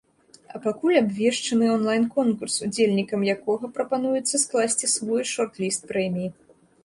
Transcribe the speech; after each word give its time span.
А 0.57 0.59
пакуль 0.61 0.95
абвешчаны 1.01 1.65
онлайн-конкурс, 1.73 2.55
удзельнікам 2.69 3.27
якога 3.35 3.65
прапануецца 3.77 4.37
скласці 4.45 4.91
свой 4.95 5.23
шорт-ліст 5.35 5.81
прэміі. 5.93 6.29